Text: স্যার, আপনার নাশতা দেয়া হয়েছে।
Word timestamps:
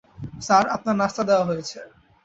স্যার, 0.41 0.65
আপনার 0.75 0.95
নাশতা 1.01 1.23
দেয়া 1.29 1.47
হয়েছে। 1.49 1.77